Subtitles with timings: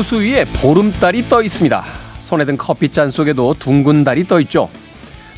[0.00, 1.84] 호수 위에 보름달이 떠 있습니다.
[2.20, 4.70] 손에 든 커피잔 속에도 둥근 달이 떠 있죠.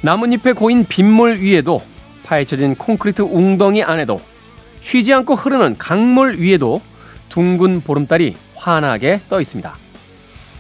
[0.03, 1.83] 나뭇잎에 고인 빗물 위에도
[2.23, 4.21] 파헤쳐진 콘크리트 웅덩이 안에도
[4.81, 6.81] 쉬지 않고 흐르는 강물 위에도
[7.29, 9.75] 둥근 보름달이 환하게 떠 있습니다.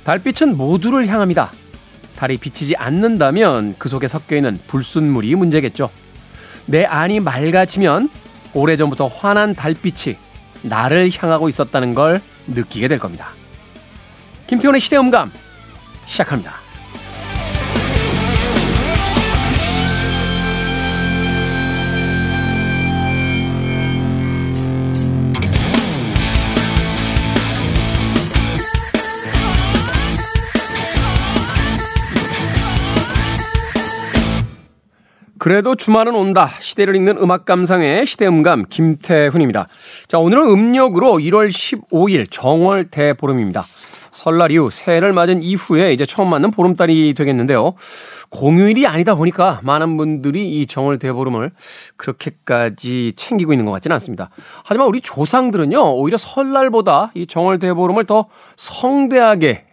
[0.02, 1.52] 달빛은 모두를 향합니다.
[2.16, 5.91] 달이 비치지 않는다면 그 속에 섞여 있는 불순물이 문제겠죠.
[6.66, 8.10] 내 안이 맑아지면
[8.52, 10.16] 오래전부터 환한 달빛이
[10.62, 13.29] 나를 향하고 있었다는 걸 느끼게 될 겁니다.
[14.52, 15.33] 김태훈의 시대음감
[16.05, 16.56] 시작합니다.
[35.38, 36.51] 그래도 주말은 온다.
[36.60, 39.66] 시대를 읽는 음악 감상의 시대음감 김태훈입니다.
[40.09, 43.65] 자, 오늘은 음력으로 1월 15일 정월 대보름입니다.
[44.13, 47.74] 설날 이후 새해를 맞은 이후에 이제 처음 맞는 보름달이 되겠는데요.
[48.29, 51.51] 공휴일이 아니다 보니까 많은 분들이 이 정월 대보름을
[51.96, 54.30] 그렇게까지 챙기고 있는 것 같지는 않습니다.
[54.65, 59.65] 하지만 우리 조상들은요, 오히려 설날보다 이 정월 대보름을 더 성대하게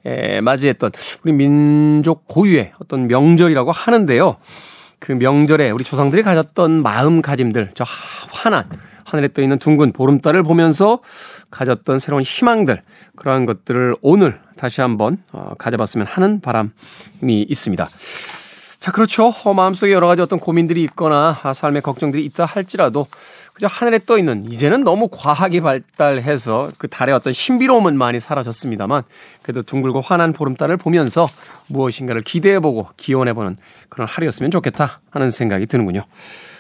[0.42, 0.92] 맞이했던
[1.24, 4.38] 우리 민족 고유의 어떤 명절이라고 하는데요.
[5.00, 7.86] 그 명절에 우리 조상들이 가졌던 마음가짐들, 저
[8.32, 8.70] 환한
[9.10, 11.00] 하늘에 떠 있는 둥근 보름달을 보면서
[11.50, 12.82] 가졌던 새로운 희망들,
[13.16, 16.72] 그러한 것들을 오늘 다시 한번 어, 가져봤으면 하는 바람이
[17.24, 17.90] 있습니다.
[18.80, 19.34] 자, 그렇죠.
[19.44, 23.08] 어, 마음속에 여러 가지 어떤 고민들이 있거나 아, 삶의 걱정들이 있다 할지라도
[23.60, 29.04] 그저 하늘에 떠 있는 이제는 너무 과학이 발달해서 그 달의 어떤 신비로움은 많이 사라졌습니다만
[29.42, 31.28] 그래도 둥글고 환한 보름달을 보면서
[31.68, 33.58] 무엇인가를 기대해보고 기원해보는
[33.90, 36.06] 그런 하루였으면 좋겠다 하는 생각이 드는군요.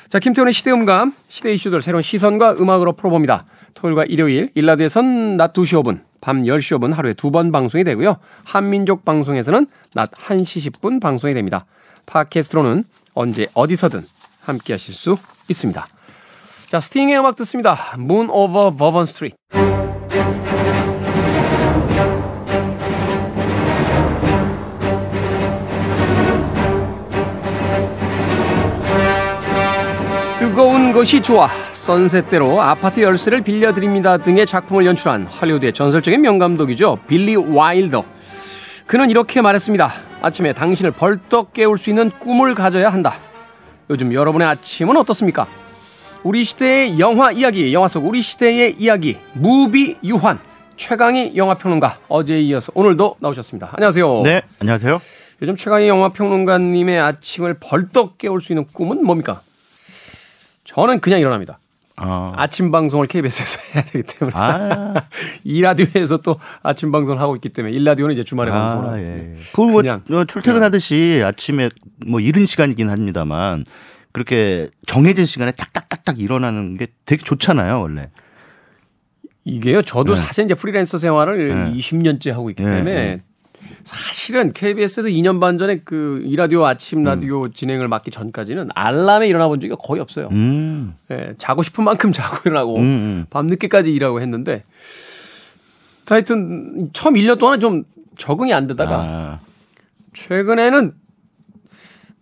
[0.09, 3.45] 자, 김태훈의 시대음감, 시대 이슈들 새로운 시선과 음악으로 풀어봅니다.
[3.75, 8.17] 토요일과 일요일, 일라드에선 낮 2시 5분, 밤 10시 5분 하루에 두 번 방송이 되고요.
[8.43, 11.65] 한민족 방송에서는 낮 1시 10분 방송이 됩니다.
[12.07, 12.83] 팟캐스트로는
[13.13, 14.05] 언제 어디서든
[14.41, 15.17] 함께 하실 수
[15.47, 15.87] 있습니다.
[16.69, 17.75] 자, 스팅의 음악 듣습니다.
[17.97, 19.35] Moon over Bourbon Street.
[30.37, 36.99] 뜨거운 것이 좋아 선셋대로 아파트 열쇠를 빌려드립니다 등의 작품을 연출한 할리우드의 전설적인 명감독이죠.
[37.07, 38.05] 빌리 와일더.
[38.85, 39.89] 그는 이렇게 말했습니다.
[40.21, 43.15] 아침에 당신을 벌떡 깨울 수 있는 꿈을 가져야 한다.
[43.89, 45.47] 요즘 여러분의 아침은 어떻습니까
[46.23, 50.39] 우리 시대의 영화 이야기 영화 속 우리 시대의 이야기 무비 유환
[50.75, 55.01] 최강희 영화평론가 어제에 이어서 오늘도 나오셨습니다 안녕하세요 네 안녕하세요
[55.41, 59.41] 요즘 최강희 영화평론가님의 아침을 벌떡 깨울 수 있는 꿈은 뭡니까
[60.69, 61.59] 저는 그냥 일어납니다.
[62.01, 62.31] 어.
[62.35, 64.93] 아침 방송을 KBS에서 해야 되기 때문에 아.
[65.43, 68.99] 이 라디오에서 또 아침 방송을 하고 있기 때문에 일 라디오는 이제 주말에 아, 방송을 하고
[68.99, 69.35] 예.
[69.53, 71.69] 그냥 뭐 출퇴근하듯이 아침에
[72.05, 73.65] 뭐 이른 시간이긴 합니다만
[74.11, 78.09] 그렇게 정해진 시간에 딱딱딱딱 일어나는 게 되게 좋잖아요 원래.
[79.45, 79.81] 이게요.
[79.81, 80.21] 저도 네.
[80.21, 81.77] 사실 이제 프리랜서 생활을 네.
[81.77, 83.21] 20년째 하고 있기 네, 때문에 네.
[83.83, 87.53] 사실은 KBS에서 2년 반 전에 그 이라디오 아침 라디오 음.
[87.53, 90.29] 진행을 맡기 전까지는 알람에 일어나 본 적이 거의 없어요.
[90.31, 90.95] 음.
[91.11, 92.81] 예, 자고 싶은 만큼 자고 일어나고 음.
[92.81, 93.25] 음.
[93.29, 94.63] 밤 늦게까지 일하고 했는데
[96.07, 97.83] 하여튼 처음 1년 동안은 좀
[98.17, 99.39] 적응이 안 되다가 아.
[100.13, 100.93] 최근에는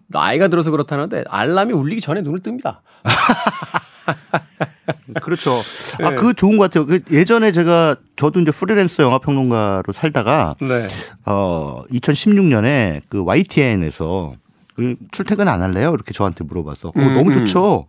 [0.07, 2.77] 나이가 들어서 그렇다는데 알람이 울리기 전에 눈을 뜹니다.
[5.21, 5.61] 그렇죠.
[5.99, 6.05] 네.
[6.05, 6.85] 아, 그 좋은 것 같아요.
[6.85, 10.87] 그 예전에 제가 저도 이제 프리랜서 영화 평론가로 살다가 네.
[11.25, 14.35] 어 2016년에 그 YTN에서
[14.75, 15.91] 그 출퇴근 안 할래요?
[15.93, 17.33] 이렇게 저한테 물어봐서 어, 음, 너무 음.
[17.33, 17.87] 좋죠.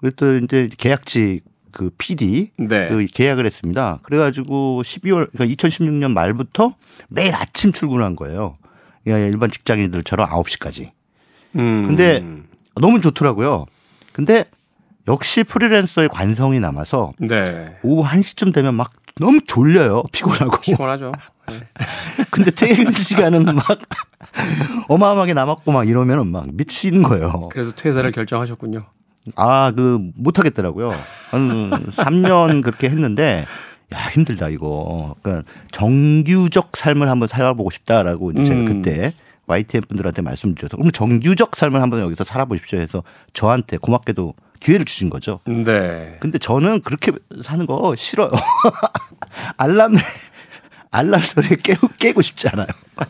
[0.00, 2.88] 그랬더니 이제 계약직 그 PD 네.
[2.88, 3.98] 그 계약을 했습니다.
[4.02, 6.74] 그래가지고 12월 그러니까 2016년 말부터
[7.08, 8.56] 매일 아침 출근한 거예요.
[9.04, 10.90] 일반 직장인들처럼 9시까지.
[11.56, 11.86] 음.
[11.86, 12.24] 근데
[12.80, 13.66] 너무 좋더라고요.
[14.12, 14.44] 근데
[15.06, 17.76] 역시 프리랜서의 관성이 남아서 네.
[17.82, 20.04] 오후 1시쯤 되면 막 너무 졸려요.
[20.12, 20.60] 피곤하고.
[20.60, 21.12] 피곤하죠.
[21.48, 21.60] 네.
[22.30, 23.64] 근데 퇴근 시간은 막
[24.88, 27.48] 어마어마하게 남았고 막 이러면은 막 미치는 거예요.
[27.50, 28.84] 그래서 퇴사를 결정하셨군요.
[29.36, 30.94] 아, 그, 못하겠더라고요.
[31.30, 33.44] 한 3년 그렇게 했는데,
[33.92, 35.16] 야, 힘들다, 이거.
[35.22, 38.64] 그러니까 정규적 삶을 한번 살아보고 싶다라고 이제 음.
[38.64, 39.12] 그때
[39.48, 43.02] YTN 분들한테 말씀드려서, 그럼 정규적 삶을 한번 여기서 살아보십시오 해서
[43.32, 45.40] 저한테 고맙게도 기회를 주신 거죠.
[45.46, 46.16] 네.
[46.20, 47.12] 근데 저는 그렇게
[47.42, 48.30] 사는 거 싫어요.
[49.56, 49.94] 알람
[50.90, 52.66] 알람 소리에 깨고, 깨고 싶지 않아요.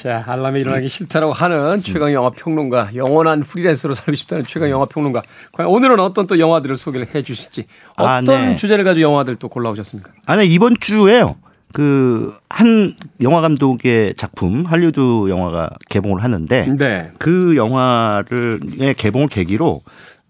[0.00, 5.22] 자, 알람이 일어나기 싫다라고 하는 최강 영화 평론가, 영원한 프리랜서로 살고 싶다는 최강 영화 평론가.
[5.52, 7.66] 과연 오늘은 어떤 또 영화들을 소개를 해 주실지,
[7.96, 8.56] 어떤 아, 네.
[8.56, 10.12] 주제를 가지고 영화들 또 골라오셨습니까?
[10.24, 11.34] 아, 네, 이번 주에요.
[11.72, 17.10] 그 한 영화 감독의 작품 할리우드 영화가 개봉을 하는데 네.
[17.18, 18.60] 그 영화를
[18.96, 19.82] 개봉을 계기로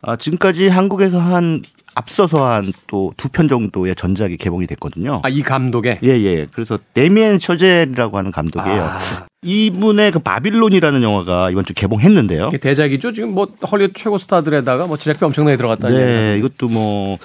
[0.02, 1.62] 아, 지금까지 한국에서 한
[1.94, 5.20] 앞서서 한 또 두 편 정도의 전작이 개봉이 됐거든요.
[5.25, 5.99] 아, 이 감독의?
[6.05, 6.46] 예, 예.
[6.52, 8.82] 그래서 데미엔 처젤이라고 하는 감독이에요.
[8.82, 8.99] 아.
[9.43, 12.50] 이분의 그 바빌론이라는 영화가 이번 주 개봉했는데요.
[12.61, 13.12] 대작이죠.
[13.12, 15.88] 지금 뭐 헐리우드 최고 스타들에다가 뭐 제작비 엄청나게 들어갔다.
[15.88, 17.19] 네, 이것도 뭐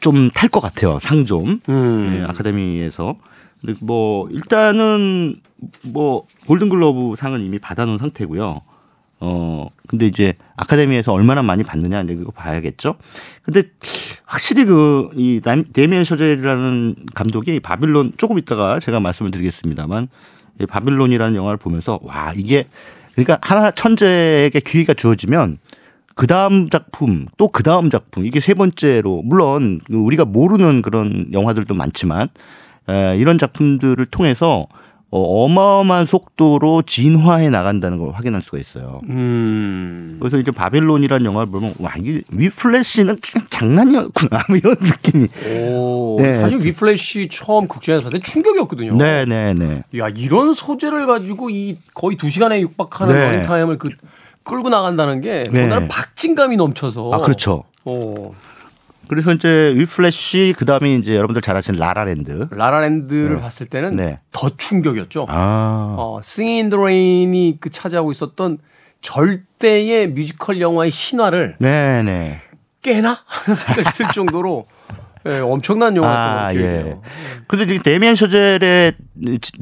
[0.00, 0.98] 좀 탈 것 같아요.
[1.00, 1.60] 상 좀.
[1.68, 2.14] 음.
[2.18, 3.16] 네, 아카데미에서.
[3.64, 5.36] 근데 뭐 일단은
[5.86, 8.60] 뭐 골든글러브 상은 이미 받아놓은 상태고요.
[9.20, 12.96] 어 근데 이제 아카데미에서 얼마나 많이 받느냐 이제 그거 봐야겠죠.
[13.42, 13.62] 근데
[14.26, 15.40] 확실히 그이
[15.72, 20.08] 데미안 셔젤이라는 감독이 바빌론 조금 있다가 제가 말씀을 드리겠습니다만
[20.60, 22.66] 이 바빌론이라는 영화를 보면서 와 이게
[23.14, 25.58] 그러니까 하나 천재에게 기회가 주어지면
[26.14, 31.74] 그 다음 작품 또 그 다음 작품 이게 세 번째로 물론 우리가 모르는 그런 영화들도
[31.74, 32.28] 많지만
[32.88, 34.66] 에, 이런 작품들을 통해서
[35.10, 39.00] 어, 어마어마한 속도로 진화해 나간다는 걸 확인할 수가 있어요.
[39.08, 40.16] 음.
[40.18, 45.28] 그래서 이제 바벨론이라는 영화를 보면 와 이게 위플래시는 장난이었구나 뭐 이런 느낌이.
[45.70, 46.32] 오, 네.
[46.32, 48.96] 사실 위플래시 처음 극장에서 봤을 때 충격이었거든요.
[48.96, 49.54] 네네네.
[49.54, 50.00] 네, 네.
[50.00, 53.20] 야 이런 소재를 가지고 이 거의 두 시간에 육박하는 네.
[53.30, 53.90] 러닝타임을 그
[54.42, 55.68] 끌고 나간다는 게 네.
[55.68, 57.10] 나는 박진감이 넘쳐서.
[57.12, 57.62] 아 그렇죠.
[57.84, 58.34] 오.
[59.08, 62.48] 그래서 이제 위플래시 그다음에 이제 여러분들 잘 아시는 라라랜드.
[62.50, 63.40] 라라랜드를 네.
[63.40, 64.20] 봤을 때는 네.
[64.32, 65.26] 더 충격이었죠.
[65.28, 65.94] 아.
[65.98, 68.58] 어, Singin' the Rain이 그 차지하고 있었던
[69.00, 72.02] 절대의 뮤지컬 영화의 신화를 네네.
[72.02, 72.40] 네.
[72.82, 74.66] 깨나 하는 생각이 들 정도로
[75.24, 77.02] 네, 엄청난 영화였던 아, 것 같아요.
[77.72, 77.78] 예.
[77.82, 78.92] 데미안 쇼젤의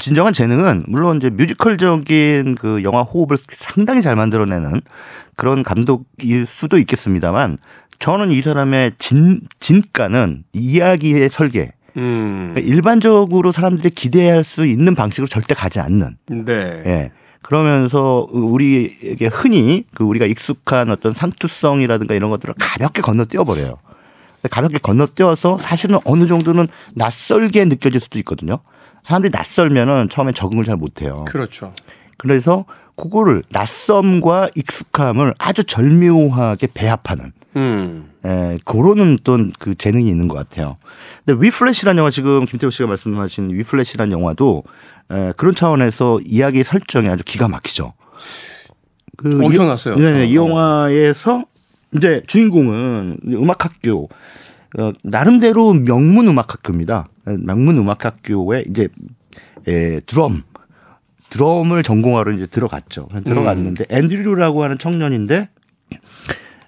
[0.01, 4.81] 진정한 재능은 물론 이제 뮤지컬적인 그 영화 호흡을 상당히 잘 만들어내는
[5.37, 7.59] 그런 감독일 수도 있겠습니다만
[8.03, 11.71] 저는 이 사람의 진, 진가는 이야기의 설계.
[11.97, 12.51] 음.
[12.53, 16.17] 그러니까 일반적으로 사람들이 기대할 수 있는 방식으로 절대 가지 않는.
[16.27, 16.53] 네.
[16.85, 17.13] 예.
[17.43, 23.79] 그러면서 우리에게 흔히 그 우리가 익숙한 어떤 상투성이라든가 이런 것들을 가볍게 건너뛰어 버려요.
[24.51, 26.67] 가볍게 건너뛰어서 사실은 어느 정도는
[26.97, 28.59] 낯설게 느껴질 수도 있거든요.
[29.05, 31.25] 사람들이 낯설면은 처음에 적응을 잘 못해요.
[31.29, 31.73] 그렇죠.
[32.17, 32.65] 그래서
[32.97, 38.11] 그거를 낯섦과 익숙함을 아주 절묘하게 배합하는 음.
[38.25, 40.77] 예, 그런 어떤 그 재능이 있는 것 같아요.
[41.25, 44.63] 근데 위플래시라는 영화 지금 김태호 씨가 말씀하신 위플래시라는 영화도
[45.13, 47.95] 예, 그런 차원에서 이야기 설정이 아주 기가 막히죠.
[49.17, 49.97] 그 엄청났어요.
[49.97, 51.45] 네, 네, 이 영화에서
[51.97, 54.09] 이제 주인공은 음악학교
[54.79, 57.09] 어, 나름대로 명문 음악학교입니다.
[57.45, 58.89] 명문 음악학교에 이제
[59.67, 60.45] 에, 드럼
[61.33, 63.09] 드럼을 전공하러 이제 들어갔죠.
[63.25, 63.97] 들어갔는데 음.
[63.97, 65.49] 앤드류라고 하는 청년인데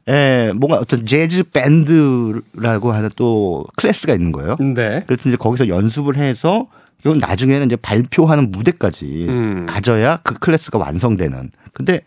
[0.07, 4.57] 에 뭔가 어떤 재즈 밴드라고 하는 또 클래스가 있는 거예요.
[4.59, 5.03] 네.
[5.07, 6.67] 그래서 이제 거기서 연습을 해서
[7.01, 9.67] 이건 나중에는 이제 발표하는 무대까지 음.
[9.67, 11.51] 가져야 그 클래스가 완성되는.
[11.75, 12.01] 근데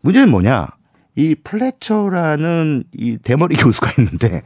[0.00, 0.68] 문제는 뭐냐?
[1.14, 4.42] 이 플래처라는 이 대머리 교수가 있는데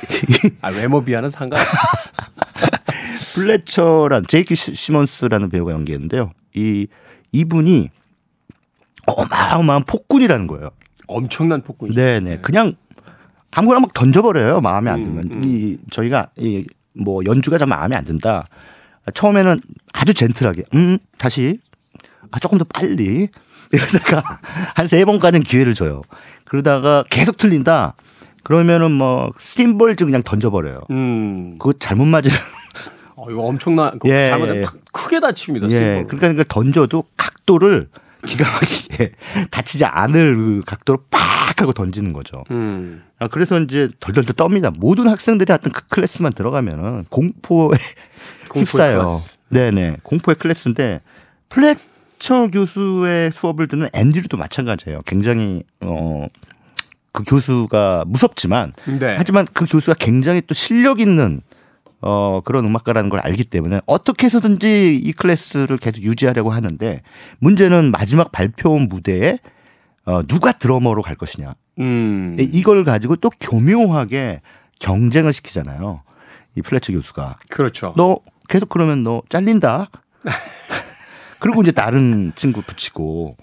[0.62, 1.60] 아 외모 비하는 상관
[3.34, 4.54] 플래처란 J.K.
[4.54, 6.32] 시몬스라는 배우가 연기했는데요.
[6.54, 6.86] 이
[7.32, 7.88] 이분이
[9.06, 10.70] 어마어마한 폭군이라는 거예요.
[11.06, 12.00] 엄청난 폭군이죠.
[12.00, 12.30] 네네.
[12.30, 12.38] 네.
[12.40, 12.74] 그냥
[13.50, 14.60] 아무거나 막 던져버려요.
[14.60, 15.24] 마음에 안 음, 들면.
[15.26, 15.42] 음, 음.
[15.44, 18.44] 이 저희가 이 뭐 연주가 좀 마음에 안 든다.
[19.14, 19.56] 처음에는
[19.94, 21.58] 아주 gentle하게 음 다시
[22.30, 23.28] 아 조금 더 빨리
[23.72, 24.22] 이러다가
[24.74, 26.02] 한 세 번까지는 기회를 줘요.
[26.44, 27.94] 그러다가 계속 틀린다.
[28.42, 30.80] 그러면은 뭐 스팀볼즈 그냥 던져버려요.
[30.90, 31.56] 음.
[31.58, 32.36] 그거 잘못 맞으면
[33.22, 33.92] 어, 이거 엄청나.
[34.04, 34.66] 예, 잘못하면 예.
[34.90, 35.70] 크게 다칩니다.
[35.70, 35.78] 예.
[35.78, 37.88] 그러니까, 그러니까 던져도 각도를
[38.26, 39.12] 기가 막히게
[39.50, 42.42] 다치지 않을 그 각도로 팍 하고 던지는 거죠.
[42.50, 43.04] 음.
[43.18, 44.72] 아, 그래서 이제 덜덜덜 떱니다.
[44.76, 47.76] 모든 학생들이 하여튼 그 클래스만 들어가면은 공포에
[48.54, 49.20] 휩싸요.
[49.50, 49.98] 네네.
[50.02, 51.00] 공포의 클래스인데
[51.48, 55.00] 플래처 교수의 수업을 듣는 앤드류도 마찬가지예요.
[55.06, 56.26] 굉장히 어.
[57.14, 59.16] 그 교수가 무섭지만 네.
[59.18, 61.42] 하지만 그 교수가 굉장히 또 실력 있는
[62.02, 67.00] 어, 그런 음악가라는 걸 알기 때문에 어떻게 해서든지 이 클래스를 계속 유지하려고 하는데
[67.38, 69.38] 문제는 마지막 발표 무대에
[70.04, 71.54] 어, 누가 드러머로 갈 것이냐.
[71.78, 72.36] 음.
[72.38, 74.40] 이걸 가지고 또 교묘하게
[74.80, 76.02] 경쟁을 시키잖아요.
[76.56, 77.38] 이 플래처 교수가.
[77.48, 77.94] 그렇죠.
[77.96, 78.18] 너
[78.48, 79.88] 계속 그러면 너 잘린다.
[81.38, 83.36] 그리고 이제 다른 친구 붙이고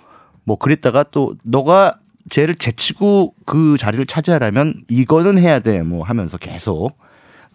[0.43, 1.97] 뭐 그랬다가 또 너가
[2.29, 5.81] 쟤를 제치고 그 자리를 차지하려면 이거는 해야 돼.
[5.81, 6.97] 뭐 하면서 계속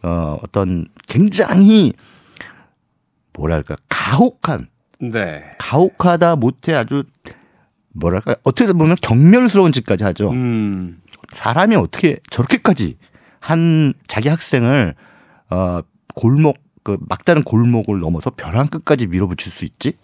[0.05, 1.95] 어, 어떤 굉장히
[3.33, 4.69] 뭐랄까 가혹한
[5.01, 5.43] 네.
[5.59, 7.05] 가혹하다 못해 아주
[7.95, 10.31] 뭐랄까 어떻게 보면 경멸스러운 짓까지 하죠.
[10.31, 11.01] 음.
[11.33, 12.99] 사람이 어떻게 저렇게까지
[13.41, 14.95] 한 자기 학생을
[15.51, 15.81] 어
[16.15, 19.95] 골목 그 막다른 골목을 넘어서 벼랑 끝까지 밀어붙일 수 있지?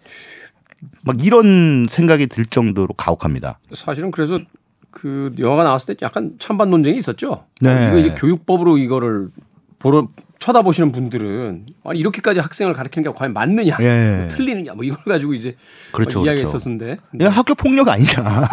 [1.04, 3.58] 막 이런 생각이 들 정도로 가혹합니다.
[3.72, 4.40] 사실은 그래서
[4.90, 7.44] 그 영화가 나왔을 때 약간 찬반 논쟁이 있었죠.
[7.60, 8.00] 네.
[8.00, 9.28] 이거 교육법으로 이거를
[9.80, 10.08] 보러
[10.38, 14.18] 쳐다보시는 분들은 아니 이렇게까지 학생을 가르치는 게 과연 맞느냐, 예.
[14.20, 15.56] 뭐 틀리느냐, 뭐 이걸 가지고 이제
[15.92, 16.56] 그렇죠, 이야기 그렇죠.
[16.56, 16.98] 했었는데.
[17.12, 17.26] 네.
[17.26, 18.10] 학교 폭력 아니냐.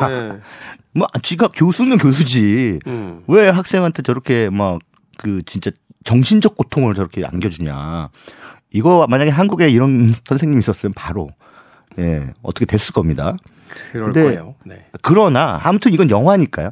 [0.09, 0.39] 네.
[0.93, 2.79] 뭐 지가 교수는 교수지.
[2.87, 3.23] 음.
[3.27, 4.79] 왜 학생한테 저렇게 막
[5.17, 5.71] 그 진짜
[6.03, 8.09] 정신적 고통을 저렇게 안겨주냐.
[8.71, 11.29] 이거 만약에 한국에 이런 선생님이 있었으면 바로
[11.99, 13.35] 예 어떻게 됐을 겁니다.
[13.91, 14.55] 그럴 거예요.
[14.63, 14.85] 네.
[15.01, 16.71] 그러나 아무튼 이건 영화니까요.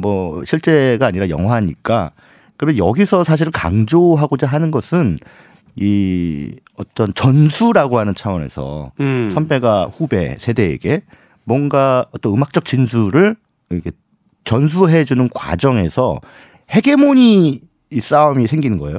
[0.00, 2.12] 뭐 실제가 아니라 영화니까
[2.60, 5.18] 그러면 여기서 사실은 강조하고자 하는 것은
[5.76, 9.30] 이 어떤 전수라고 하는 차원에서 음.
[9.32, 11.02] 선배가 후배 세대에게
[11.44, 13.34] 뭔가 어떤 음악적 진수를
[13.70, 13.92] 이렇게
[14.44, 16.20] 전수해 주는 과정에서
[16.70, 17.62] 헤게모니
[17.92, 18.98] 이 싸움이 생기는 거예요.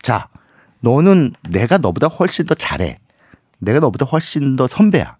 [0.00, 0.28] 자,
[0.78, 3.00] 너는 내가 너보다 훨씬 더 잘해.
[3.58, 5.16] 내가 너보다 훨씬 더 선배야.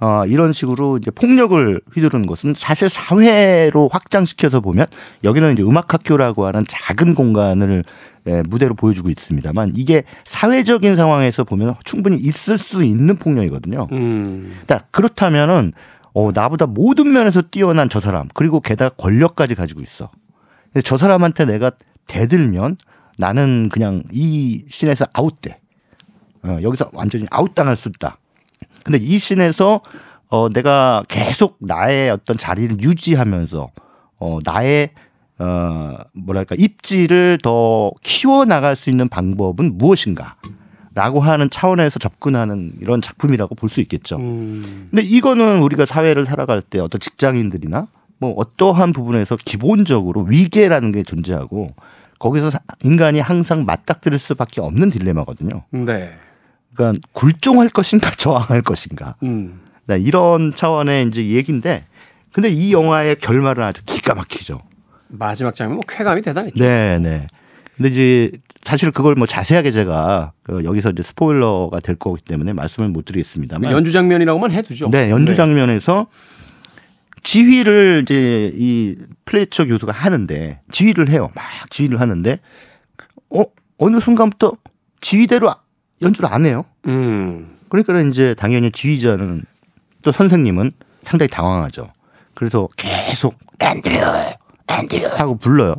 [0.00, 4.86] 어, 이런 식으로 이제 폭력을 휘두르는 것은 사실 사회로 확장시켜서 보면
[5.22, 7.84] 여기는 이제 음악학교라고 하는 작은 공간을
[8.26, 13.88] 예, 무대로 보여주고 있습니다만 이게 사회적인 상황에서 보면 충분히 있을 수 있는 폭력이거든요.
[13.92, 14.56] 음.
[14.64, 15.72] 그러니까 그렇다면은
[16.14, 20.10] 어, 나보다 모든 면에서 뛰어난 저 사람 그리고 게다가 권력까지 가지고 있어.
[20.72, 21.72] 근데 저 사람한테 내가
[22.06, 22.78] 대들면
[23.18, 25.60] 나는 그냥 이 씬에서 아웃돼.
[26.44, 28.18] 어, 여기서 완전히 아웃당할 수 있다.
[28.84, 29.80] 근데 이 씬에서
[30.28, 33.70] 어 내가 계속 나의 어떤 자리를 유지하면서
[34.18, 34.90] 어 나의
[35.38, 40.36] 어 뭐랄까 입지를 더 키워 나갈 수 있는 방법은 무엇인가?
[40.94, 44.16] 라고 하는 차원에서 접근하는 이런 작품이라고 볼 수 있겠죠.
[44.16, 44.86] 음.
[44.90, 51.74] 근데 이거는 우리가 사회를 살아갈 때 어떤 직장인들이나 뭐 어떠한 부분에서 기본적으로 위계라는 게 존재하고
[52.20, 52.50] 거기서
[52.84, 55.62] 인간이 항상 맞닥뜨릴 수밖에 없는 딜레마거든요.
[55.72, 56.12] 네.
[56.74, 59.16] 그러니까 굴종할 것인가 저항할 것인가.
[59.22, 59.60] 음.
[59.86, 61.84] 네, 이런 차원의 이제 얘기인데
[62.32, 64.60] 근데 이 영화의 결말은 아주 기가 막히죠.
[65.08, 66.58] 마지막 장면 뭐 쾌감이 대단했죠.
[66.58, 67.26] 네, 네.
[67.76, 68.30] 근데 이제
[68.64, 73.70] 사실 그걸 뭐 자세하게 제가 그 여기서 이제 스포일러가 될 거기 때문에 말씀을 못 드리겠습니다만
[73.70, 74.90] 연주 장면이라고만 해두죠.
[74.90, 75.36] 네, 연주 네.
[75.36, 76.06] 장면에서
[77.22, 81.30] 지휘를 이제 이 플레이처 교수가 하는데 지휘를 해요.
[81.34, 82.38] 막 지휘를 하는데
[83.30, 83.44] 어
[83.78, 84.52] 어느 순간부터
[85.00, 85.54] 지휘대로
[86.04, 86.64] 연주를 안 해요.
[86.86, 87.56] 음.
[87.68, 89.44] 그러니까 이제 당연히 지휘자는
[90.02, 91.88] 또 선생님은 상당히 당황하죠.
[92.34, 93.96] 그래서 계속 앤드류,
[94.68, 95.76] 앤드류 하고 불러요.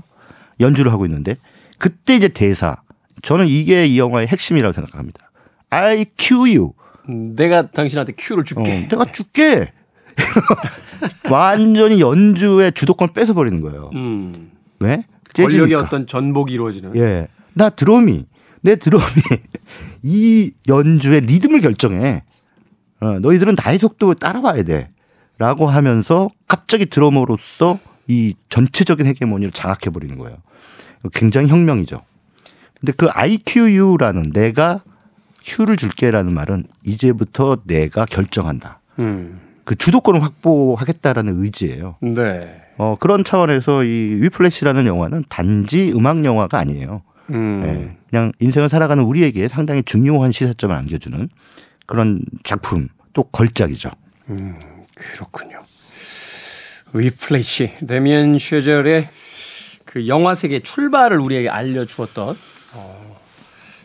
[0.59, 1.35] 연주를 하고 있는데
[1.77, 2.77] 그때 이제 대사.
[3.21, 5.31] 저는 이게 이 영화의 핵심이라고 생각합니다.
[5.69, 6.73] I cue you.
[7.09, 8.85] 음, 내가 당신한테 큐를 줄게.
[8.85, 9.71] 어, 내가 줄게.
[11.29, 13.89] 완전히 연주의 주도권을 뺏어버리는 거예요.
[13.93, 14.51] 음.
[14.79, 15.03] 왜?
[15.35, 16.95] 권력의 어떤 전복이 이루어지는.
[16.95, 17.27] 예.
[17.53, 18.25] 나 드럼이
[18.61, 19.03] 내 드럼이
[20.05, 22.21] 이 연주의 리듬을 결정해.
[22.99, 24.89] 어, 너희들은 나의 속도를 따라와야 돼.
[25.39, 30.37] 라고 하면서 갑자기 드러머로서 이 전체적인 헤게모니를 장악해 버리는 거예요.
[31.11, 32.01] 굉장히 혁명이죠.
[32.79, 34.83] 근데 그 IQU라는 내가
[35.43, 38.81] 휴를 줄게라는 말은 이제부터 내가 결정한다.
[38.99, 39.41] 음.
[39.63, 41.95] 그 주도권을 확보하겠다라는 의지예요.
[42.01, 42.61] 네.
[42.77, 47.01] 어, 그런 차원에서 이 위플래시라는 영화는 단지 음악 영화가 아니에요.
[47.31, 47.61] 음.
[47.61, 47.97] 네.
[48.09, 51.29] 그냥 인생을 살아가는 우리에게 상당히 중요한 시사점을 안겨주는
[51.85, 53.89] 그런 작품 또 걸작이죠.
[54.29, 54.59] 음,
[54.95, 55.61] 그렇군요.
[56.93, 59.09] 위플래시 데미안 쉐절의
[59.85, 62.37] 그 영화 세계 출발을 우리에게 알려주었던
[62.73, 63.19] 어,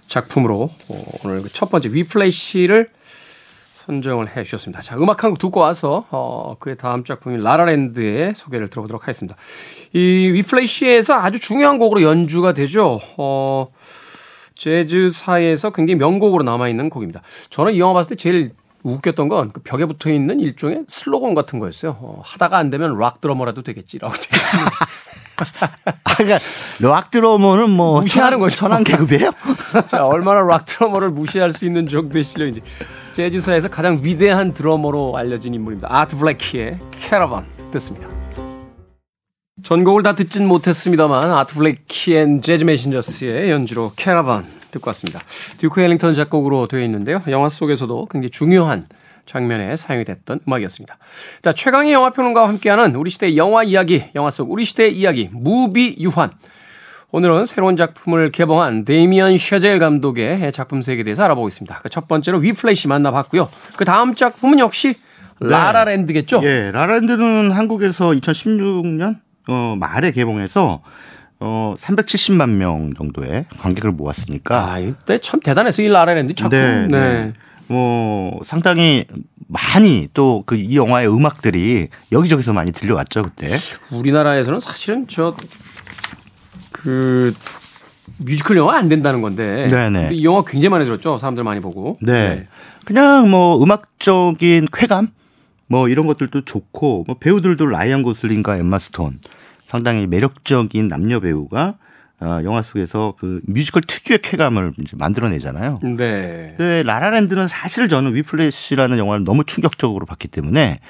[0.06, 2.90] 작품으로 어, 오늘 그첫 번째 위플래시를
[3.90, 4.80] 선정을 해 주셨습니다.
[4.82, 9.36] 자, 음악 한 곡 듣고 와서 어, 그의 다음 작품인 라라랜드의 소개를 들어보도록 하겠습니다.
[9.92, 9.98] 이
[10.32, 13.00] 위플래시에서 아주 중요한 곡으로 연주가 되죠.
[13.16, 13.68] 어,
[14.56, 17.22] 재즈사에서 굉장히 명곡으로 남아있는 곡입니다.
[17.50, 21.58] 저는 이 영화 봤을 때 제일 웃겼던 건 그 벽에 붙어 있는 일종의 슬로건 같은
[21.58, 21.96] 거였어요.
[22.00, 24.70] 어, 하다가 안 되면 락 드러머라도 되겠지라고 되어 있습니다.
[26.04, 26.38] 아, 그러니까
[26.82, 28.56] 락 드러머는 뭐 무시하는 거죠.
[28.56, 29.32] 천한 계급이에요?
[29.86, 32.62] 자, 얼마나 락 드러머를 무시할 수 있는 정도의 실력인지.
[33.12, 35.88] 재즈사에서 가장 위대한 드러머로 알려진 인물입니다.
[35.90, 38.06] 아트 블랙키의 캐러반 듣습니다.
[39.62, 45.20] 전곡을 다 듣진 못했습니다만 아트 블랙키 앤 재즈 메신저스의 연주로 캐러반 듣고 왔습니다.
[45.58, 47.20] 듀크 엘링턴 작곡으로 되어 있는데요.
[47.28, 48.86] 영화 속에서도 굉장히 중요한
[49.30, 50.98] 장면에 사용이 됐던 음악이었습니다.
[51.42, 56.30] 자, 최강의 영화평론가와 함께하는 우리 시대 영화 이야기, 영화 속 우리 시대 이야기, 무비 유환.
[57.12, 61.80] 오늘은 새로운 작품을 개봉한 데이미언 셔젤 감독의 작품 세계에 대해서 알아보겠습니다.
[61.82, 63.48] 그 첫 번째로 위플래시 만나봤고요.
[63.76, 64.94] 그 다음 작품은 역시
[65.40, 65.48] 네.
[65.48, 66.40] 라라랜드겠죠?
[66.44, 69.18] 예, 라라랜드는 한국에서 2016년
[69.48, 70.82] 어, 말에 개봉해서
[71.40, 74.72] 어 370만 명 정도의 관객을 모았으니까.
[74.72, 75.86] 아, 이때 참 대단했어요.
[75.86, 76.58] 이 라라랜드 작품.
[76.58, 76.86] 네.
[76.86, 76.98] 네.
[76.98, 77.32] 네.
[77.70, 79.04] 뭐 상당히
[79.48, 83.56] 많이 또 그 이 영화의 음악들이 여기저기서 많이 들려왔죠 그때.
[83.90, 85.34] 우리나라에서는 사실은 저
[86.72, 87.34] 그
[88.18, 89.68] 뮤지컬 영화 안 된다는 건데.
[89.68, 90.10] 네네.
[90.14, 91.18] 이 영화 굉장히 많이 들었죠.
[91.18, 91.98] 사람들 많이 보고.
[92.00, 92.12] 네.
[92.28, 92.46] 네.
[92.84, 95.08] 그냥 뭐 음악적인 쾌감
[95.66, 99.20] 뭐 이런 것들도 좋고 뭐 배우들도 라이언 고슬링과 엠마 스톤
[99.68, 101.74] 상당히 매력적인 남녀 배우가
[102.20, 105.80] 어, 영화 속에서 그 뮤지컬 특유의 쾌감을 이제 만들어내잖아요.
[105.82, 106.54] 네.
[106.56, 110.80] 근데 라라랜드는 사실 저는 위플래시라는 영화를 너무 충격적으로 봤기 때문에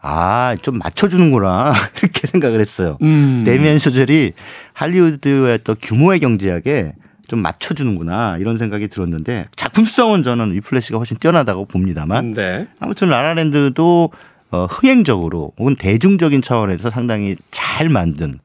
[0.00, 1.72] 아, 좀 맞춰주는구나.
[2.02, 2.98] 이렇게 생각을 했어요.
[3.02, 3.42] 음.
[3.46, 4.34] 데미안 셔젤이
[4.74, 6.92] 할리우드의 또 규모의 경제학에
[7.26, 8.36] 좀 맞춰주는구나.
[8.38, 12.34] 이런 생각이 들었는데 작품성은 저는 위플래시가 훨씬 뛰어나다고 봅니다만.
[12.34, 12.68] 네.
[12.78, 14.12] 아무튼 라라랜드도
[14.50, 18.38] 어, 흥행적으로 혹은 대중적인 차원에서 상당히 잘 만든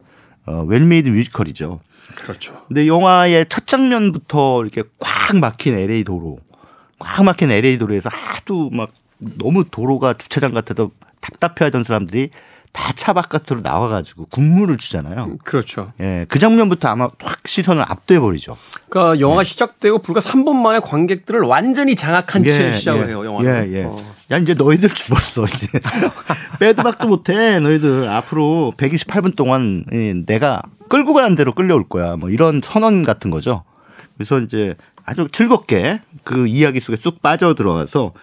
[0.51, 1.79] 어, well-made 뮤지컬이죠.
[2.15, 2.63] 그렇죠.
[2.67, 6.39] 근데 영화의 첫 장면부터 이렇게 꽉 막힌 LA 도로,
[6.99, 10.91] 꽉 막힌 LA 도로에서 하도 막 너무 도로가 주차장 같아도
[11.21, 12.29] 답답해하던 사람들이
[12.73, 15.37] 다 차 바깥으로 나와가지고 군무를 주잖아요.
[15.43, 15.91] 그렇죠.
[15.99, 18.57] 예, 그 장면부터 아마 확 시선을 압도해 버리죠.
[18.89, 19.49] 그러니까 영화 네.
[19.49, 23.25] 시작되고 불과 3분 만에 관객들을 완전히 장악한 예, 채 시작을 예, 해요.
[23.25, 23.71] 영화는.
[23.73, 23.83] 예, 예.
[23.83, 23.97] 어.
[24.31, 25.67] 야 이제 너희들 죽었어 이제
[26.59, 29.83] 빼도 박도 못해 너희들 앞으로 128분 동안
[30.25, 32.15] 내가 끌고 가는 대로 끌려올 거야.
[32.15, 33.63] 뭐 이런 선언 같은 거죠.
[34.17, 38.13] 그래서 이제 아주 즐겁게 그 이야기 속에 쑥 빠져 들어가서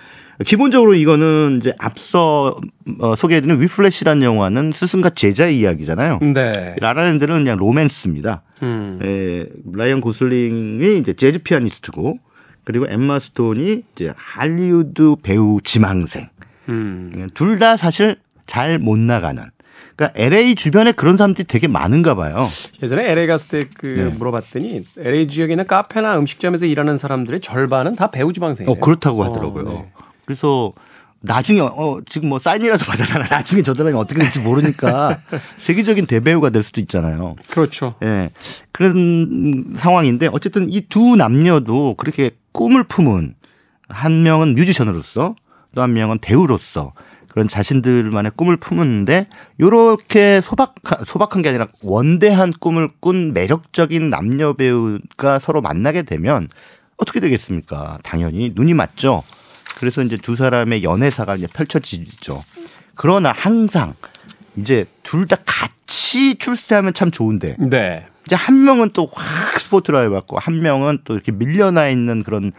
[0.47, 2.57] 기본적으로 이거는 이제 앞서
[3.01, 6.21] 어, 소개해드린 위플래시라는 영화는 스승과 제자의 이야기잖아요.
[6.21, 6.77] 네.
[6.79, 8.43] 라라랜드는 그냥 로맨스입니다.
[8.63, 8.99] 음.
[9.03, 12.19] 에, 라이언 고슬링이 이제 재즈 피아니스트고
[12.69, 16.29] 그리고 엠마 스톤이 이제 할리우드 배우 지망생.
[16.69, 17.27] 음.
[17.33, 18.17] 둘다 사실
[18.47, 19.43] 잘 못 나가는
[19.97, 22.47] 그러니까 LA 주변에 그런 사람들이 되게 많은가 봐요.
[22.83, 24.05] 예전에 LA 갔을 때그 네.
[24.19, 28.71] 물어봤더니 LA 지역에 있는 카페나 음식점에서 일하는 사람들의 절반은 다 배우 지방생이에요.
[28.71, 29.67] 어, 그렇다고 하더라고요.
[29.67, 29.93] 어, 네.
[30.27, 30.75] 그래서
[31.21, 33.27] 나중에 어 지금 뭐 사인이라도 받아잖아.
[33.31, 35.21] 나중에 저 사람이 어떻게 될지 모르니까
[35.61, 37.35] 세계적인 대배우가 될 수도 있잖아요.
[37.51, 37.95] 그렇죠.
[38.03, 38.07] 예.
[38.07, 38.31] 네.
[38.73, 43.35] 그런 상황인데 어쨌든 이 두 남녀도 그렇게 꿈을 품은
[43.89, 45.35] 한 명은 뮤지션으로서
[45.75, 46.93] 또 한 명은 배우로서
[47.29, 49.29] 그런 자신들만의 꿈을 품었는데
[49.61, 50.75] 요렇게 소박
[51.07, 56.49] 소박한 게 아니라 원대한 꿈을 꾼 매력적인 남녀 배우가 서로 만나게 되면
[56.97, 57.99] 어떻게 되겠습니까?
[58.03, 59.23] 당연히 눈이 맞죠.
[59.79, 62.43] 그래서 이제 두 사람의 연애사가 이제 펼쳐지죠.
[62.95, 63.95] 그러나 항상
[64.57, 67.57] 이제 둘 다 같이 출세하면 참 좋은데.
[67.59, 68.07] 네.
[68.27, 72.53] 이제 한 명은 또 확 스포트라이트 받고 한 명은 또 이렇게 밀려나 있는 그런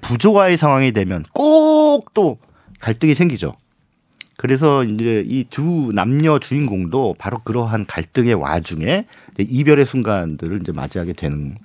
[0.00, 2.38] 부조화의 상황이 되면 꼭 또
[2.80, 3.56] 갈등이 생기죠.
[4.36, 9.06] 그래서 이제 이 두 남녀 주인공도 바로 그러한 갈등의 와중에
[9.38, 11.56] 이별의 순간들을 이제 맞이하게 되는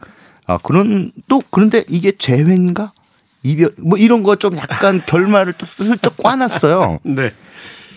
[0.45, 2.93] 아 그런 또 그런데 이게 재회인가
[3.43, 6.99] 이별 뭐 이런 거 좀 약간 결말을 또 슬쩍 꽈놨어요.
[7.03, 7.33] 네.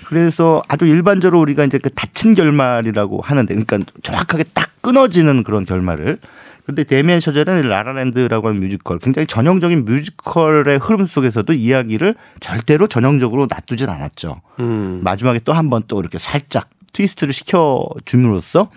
[0.07, 6.18] 그래서 아주 일반적으로 우리가 이제 그 닫힌 결말이라고 하는데 그러니까 정확하게 딱 끊어지는 그런 결말을
[6.66, 13.88] 근데 데미안 셔젤은 라라랜드라고 하는 뮤지컬 굉장히 전형적인 뮤지컬의 흐름 속에서도 이야기를 절대로 전형적으로 놔두진
[13.90, 14.40] 않았죠.
[14.61, 15.00] 음.
[15.02, 18.70] 마지막에 또 한 번 또 이렇게 살짝 트위스트를 시켜 줌으로써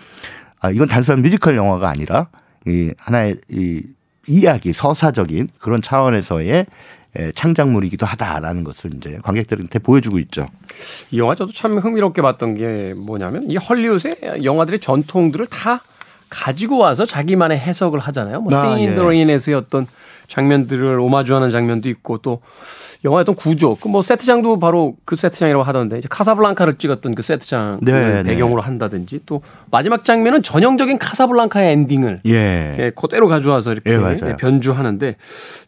[0.60, 2.28] 아 이건 단순한 뮤지컬 영화가 아니라
[2.66, 3.82] 이 하나의 이
[4.28, 6.66] 이야기 서사적인 그런 차원에서의
[7.34, 10.46] 창작물이기도 하다라는 것을 이제 관객들한테 보여주고 있죠.
[11.10, 15.82] 이 영화 저도 참 흥미롭게 봤던 게 뭐냐면 이 헐리우드의 영화들의 전통들을 다
[16.28, 18.42] 가지고 와서 자기만의 해석을 하잖아요.
[18.42, 19.54] 뭐 아, 예.
[19.54, 19.86] 어떤
[20.28, 22.40] 장면들을 오마주하는 장면도 있고 또
[23.04, 27.78] 영화의 어떤 구조, 그 뭐 세트장도 바로 그 세트장이라고 하던데 이제 카사블랑카를 찍었던 그 세트장
[27.82, 28.22] 네, 네.
[28.24, 32.76] 배경으로 한다든지 또 마지막 장면은 전형적인 카사블랑카의 엔딩을 예.
[32.78, 35.16] 예 그대로 가져와서 이렇게 예, 변주하는데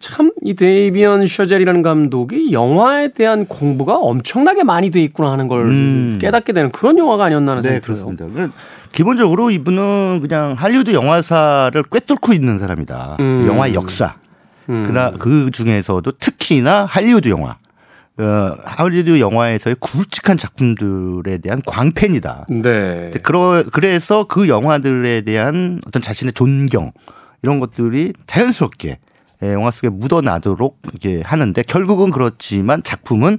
[0.01, 6.19] 참 이 데이미언 셔젤이라는 감독이 영화에 대한 공부가 엄청나게 많이 돼 있구나 하는 걸 음.
[6.21, 8.17] 깨닫게 되는 그런 영화가 아니었나 하는 네, 생각이 들어요.
[8.17, 8.53] 그렇습니다.
[8.93, 13.19] 기본적으로 이분은 그냥 할리우드 영화사를 꿰뚫고 있는 사람이다.
[13.21, 13.45] 음.
[13.47, 14.15] 영화 역사.
[14.71, 14.85] 음.
[14.87, 17.57] 그나 그 중에서도 특히나 할리우드 영화.
[18.19, 22.47] 어, 할리우드 영화에서의 굵직한 작품들에 대한 광팬이다.
[22.63, 23.11] 네.
[23.23, 26.93] 그러, 그래서 그 영화들에 대한 어떤 자신의 존경
[27.43, 28.99] 이런 것들이 자연스럽게
[29.43, 33.39] 예, 영화 속에 묻어나도록 이렇게 하는데 결국은 그렇지만 작품은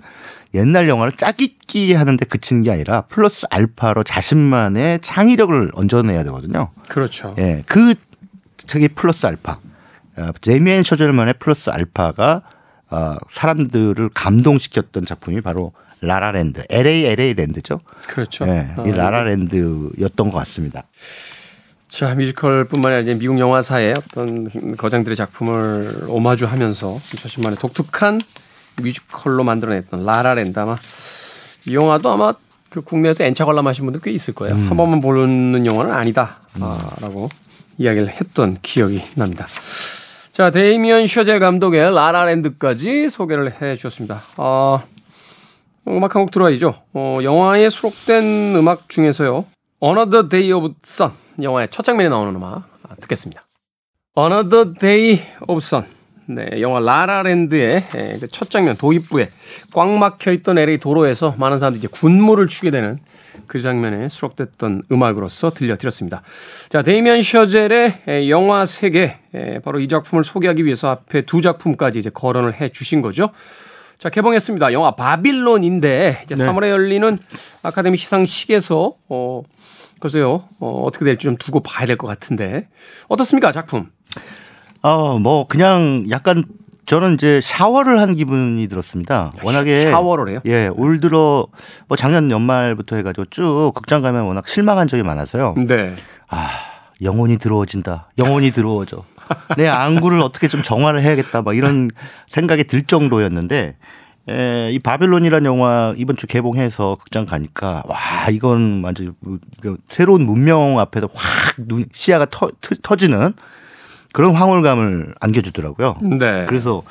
[0.54, 6.70] 옛날 영화를 짜깁기 하는데 그치는 게 아니라 플러스 알파로 자신만의 창의력을 얹어내야 되거든요.
[6.89, 7.36] 그렇죠.
[7.38, 7.94] 예, 그
[8.67, 9.60] 저기 플러스 알파.
[10.42, 12.41] 데미안 셔젤만의 플러스 알파가
[12.89, 15.71] 어, 사람들을 감동시켰던 작품이 바로
[16.02, 17.80] 라라랜드, La La Land죠.
[18.08, 18.45] 그렇죠.
[18.47, 20.84] 예, 이 아, 라라랜드였던 것 같습니다.
[21.88, 28.19] 자, 뮤지컬뿐만 아니라 미국 영화사의 어떤 거장들의 작품을 오마주하면서 2010만에 독특한
[28.82, 30.78] 뮤지컬로 만들어냈던 라라랜드 아마
[31.65, 32.34] 이 영화도 아마
[32.69, 34.56] 그 국내에서 N차 관람하신 분들 꽤 있을 거예요.
[34.56, 34.69] 음.
[34.69, 37.30] 한 번만 보는 영화는 아니다라고
[37.78, 39.45] 이야기를 했던 기억이 납니다.
[40.32, 44.22] 자, 데이미언 셔젤 감독의 라라랜드까지 소개를 해 주셨습니다.
[44.38, 44.82] 어,
[45.88, 46.76] 음악 한 곡 들어야죠.
[46.94, 49.46] 어, 영화에 수록된 음악 중에서요.
[49.84, 52.63] Another Day of Sun 영화의 첫 장면에 나오는 음악
[53.02, 53.46] 듣겠습니다.
[54.17, 55.86] Another Day of Sun
[56.28, 59.28] 네, 영화 라라랜드의 예, 그첫 장면 도입부에
[59.74, 63.00] 꽉 막혀 있던 LA 도로에서 많은 사람들이 군무를 추게 되는
[63.52, 66.22] 그 장면에 수록됐던 음악으로서 들려드렸습니다.
[66.70, 72.00] 자, 데이미언 셔젤의 예, 영화 세계 예, 바로 이 작품을 소개하기 위해서 앞에 두 작품까지
[72.00, 73.32] 이제 거론을 해 주신 거죠.
[73.98, 74.72] 자, 개봉했습니다.
[74.72, 76.46] 영화 바빌론인데 이제 네.
[76.46, 77.18] 3월에 열리는
[77.62, 79.42] 아카데미 시상식에서 어
[80.00, 80.48] 글쎄요.
[80.60, 82.70] 어, 어떻게 될지 좀 두고 봐야 될 것 같은데.
[83.10, 83.90] 어떻습니까, 작품?
[84.82, 86.46] 어, 뭐 그냥 약간
[86.86, 89.32] 저는 이제 샤워를 한 기분이 들었습니다.
[89.44, 90.39] 워낙에 샤워를 해요?
[90.46, 91.48] 예, 올 들어
[91.88, 95.56] 뭐 작년 연말부터 해가지고 쭉 극장 가면 워낙 실망한 적이 많아서요.
[95.67, 95.96] 네.
[96.28, 96.50] 아
[97.02, 98.10] 영혼이 들어워진다.
[98.17, 99.04] 영혼이 들어워져.
[99.58, 101.41] 내 안구를 어떻게 좀 정화를 해야겠다.
[101.41, 101.89] 막 이런
[102.28, 103.76] 생각이 들 정도였는데
[104.30, 107.98] 에, 이 바벨론이라는 영화 이번 주 개봉해서 극장 가니까 와
[108.30, 109.15] 이건 완전
[109.89, 112.50] 새로운 문명 앞에서 확 눈, 시야가 터,
[112.84, 113.34] 터지는
[114.13, 115.95] 그런 황홀감을 안겨주더라고요.
[116.19, 116.45] 네.
[116.47, 116.84] 그래서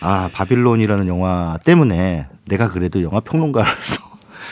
[0.00, 4.02] 아 바빌론이라는 영화 때문에 내가 그래도 영화 평론가로서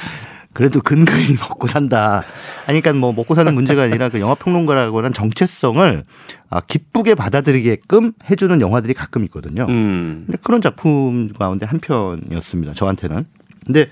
[0.54, 2.24] 그래도 근근히 먹고 산다.
[2.66, 6.04] 하니까 뭐 먹고 사는 문제가 아니라 그 영화 평론가라고 하는 정체성을
[6.50, 9.66] 아, 기쁘게 받아들이게끔 해주는 영화들이 가끔 있거든요.
[9.68, 10.24] 음.
[10.26, 12.72] 근데 그런 작품 가운데 한 편이었습니다.
[12.74, 13.24] 저한테는.
[13.66, 13.86] 근데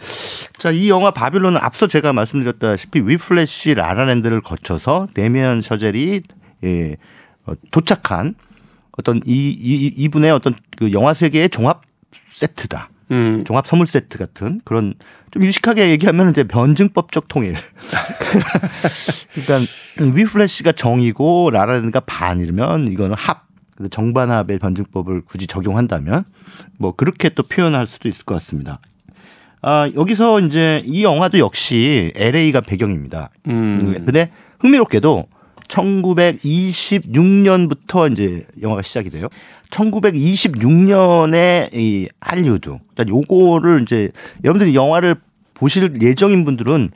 [0.59, 6.23] 자 이 영화 바빌론은 앞서 제가 말씀드렸다시피 위플래시 라라랜드를 거쳐서 데미안 셔젤이
[6.65, 6.97] 예, 어,
[7.71, 8.35] 도착한
[8.93, 11.83] 어떤 이, 이 이분의 어떤 그 영화 세계의 종합
[12.33, 12.91] 세트다.
[13.13, 13.45] 음.
[13.45, 14.95] 종합 선물 세트 같은 그런
[15.31, 17.55] 좀 유식하게 얘기하면 이제 변증법적 통일.
[19.33, 23.47] 그러니까 위플래시가 정이고 라라랜드가 반이면 이거는 합.
[23.91, 26.25] 정반합의 변증법을 굳이 적용한다면
[26.79, 28.81] 뭐 그렇게 또 표현할 수도 있을 것 같습니다.
[29.61, 33.29] 아, 여기서 이제 이 영화도 역시 LA가 배경입니다.
[33.49, 34.03] 음.
[34.07, 34.31] 근데
[34.61, 35.27] 흥미롭게도
[35.69, 39.29] 1926년부터 이제 영화가 시작이 돼요.
[39.71, 42.77] 1926년에 이 할리우드.
[43.09, 44.11] 요거를 이제
[44.45, 45.17] 여러분들이 영화를
[45.55, 46.91] 보실 예정인 분들은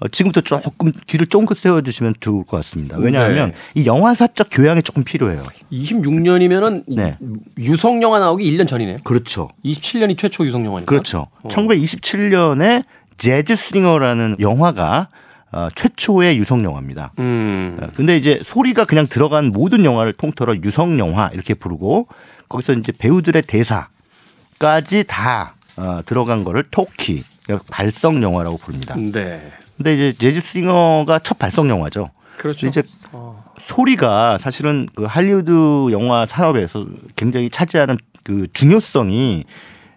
[0.00, 2.96] 어, 지금부터 조금 귀를 쫑긋 세워주시면 좋을 것 같습니다.
[2.98, 3.80] 왜냐하면 네.
[3.80, 5.44] 이 영화사적 교양이 조금 필요해요.
[5.70, 7.16] 26년이면은 네.
[7.58, 8.96] 유성 영화 나오기 1년 전이네요.
[9.04, 9.48] 그렇죠.
[9.64, 10.88] 27년이 최초 유성 영화니까.
[10.88, 11.28] 그렇죠.
[11.42, 11.48] 어.
[11.48, 12.84] 1927년에
[13.16, 15.08] 재즈 스링어라는 영화가
[15.52, 17.12] 어, 최초의 유성 영화입니다.
[17.18, 17.78] 음.
[17.80, 22.08] 어, 근데 이제 소리가 그냥 들어간 모든 영화를 통틀어 유성 영화 이렇게 부르고
[22.48, 27.22] 거기서 이제 배우들의 대사까지 다 어, 들어간 거를 토키
[27.70, 28.94] 발성 영화라고 부릅니다.
[28.96, 29.52] 네.
[29.76, 32.10] 근데 이제 재즈 싱어가 첫 발성 영화죠.
[32.38, 32.66] 그렇죠.
[32.66, 33.44] 이제 어.
[33.62, 39.44] 소리가 사실은 그 할리우드 영화 산업에서 굉장히 차지하는 그 중요성이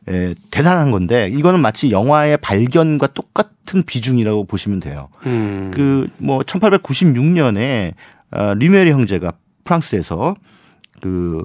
[0.08, 5.10] 에, 대단한 건데 이거는 마치 영화의 발견과 똑같은 비중이라고 보시면 돼요.
[5.26, 5.72] 음.
[5.74, 7.94] 그뭐 1896년에
[8.32, 10.36] 어, 리메리 형제가 프랑스에서
[11.02, 11.44] 그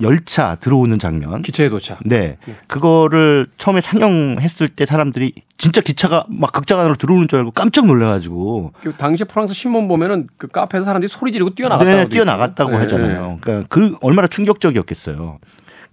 [0.00, 1.42] 열차 들어오는 장면.
[1.42, 1.98] 기차에 도착.
[2.04, 2.36] 네.
[2.46, 2.56] 네.
[2.68, 8.74] 그거를 처음에 상영했을 때 사람들이 진짜 기차가 막 극장 안으로 들어오는 줄 알고 깜짝 놀라가지고.
[8.80, 11.90] 그 당시 프랑스 신문 보면은 그 카페에서 사람들이 소리 지르고 뛰어나갔다고.
[11.90, 12.76] 네, 뛰어나갔다고 네.
[12.76, 13.38] 하잖아요.
[13.40, 15.38] 그러니까 그 얼마나 충격적이었겠어요.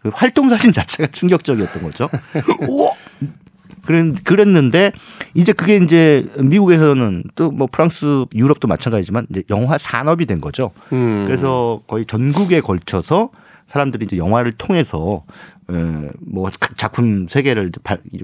[0.06, 2.08] 그 활동 사진 자체가 충격적이었던 거죠.
[2.68, 2.92] 오!
[4.24, 4.92] 그랬는데
[5.34, 10.72] 이제 그게 이제 미국에서는 또 뭐 프랑스, 유럽도 마찬가지지만 이제 영화 산업이 된 거죠.
[10.94, 11.26] 음.
[11.26, 13.32] 그래서 거의 전국에 걸쳐서
[13.68, 15.24] 사람들이 이제 영화를 통해서
[16.20, 17.72] 뭐 작품 세계를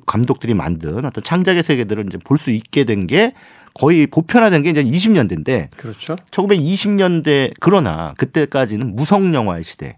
[0.05, 3.33] 감독들이 만든 어떤 창작의 세계들을 이제 볼 수 있게 된 게
[3.73, 6.15] 거의 보편화된 게 이제 20년대인데 그렇죠.
[6.29, 9.97] 1920년대 그러나 그때까지는 무성 영화의 시대.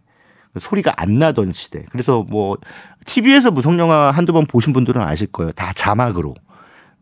[0.59, 1.85] 소리가 안 나던 시대.
[1.91, 2.57] 그래서 뭐
[3.05, 5.51] TV에서 무성 영화 한두 번 보신 분들은 아실 거예요.
[5.53, 6.35] 다 자막으로.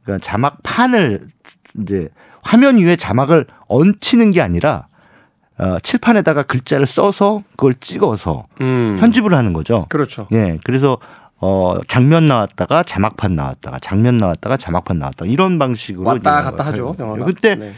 [0.04, 1.28] 그러니까 자막판을
[1.82, 2.10] 이제
[2.44, 4.88] 화면 위에 자막을 얹히는 게 아니라
[5.58, 8.98] 어, 칠판에다가 글자를 써서 그걸 찍어서 음.
[9.00, 9.86] 편집을 하는 거죠.
[9.90, 10.28] 그렇죠.
[10.32, 10.58] 예.
[10.64, 10.98] 그래서
[11.40, 16.96] 어, 장면 나왔다가 자막판 나왔다가 장면 나왔다가 자막판 나왔다 이런 방식으로 왔다 갔다 하죠.
[17.00, 17.26] 영화가.
[17.26, 17.74] 그때 네.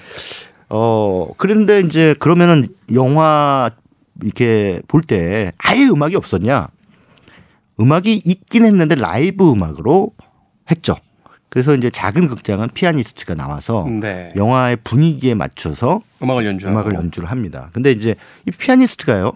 [0.70, 3.70] 어 그런데 이제 그러면은 영화
[4.22, 6.68] 이렇게 볼 때 아예 음악이 없었냐?
[7.80, 10.12] 음악이 있긴 했는데 라이브 음악으로
[10.70, 10.96] 했죠.
[11.50, 14.34] 그래서 이제 작은 극장은 피아니스트가 나와서 네.
[14.36, 17.70] 영화의 분위기에 맞춰서 음악을 연주 음악을 연주를 합니다.
[17.74, 18.16] 근데 이제
[18.48, 19.34] 이 피아니스트가요.